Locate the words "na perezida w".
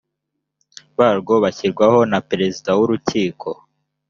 2.11-2.79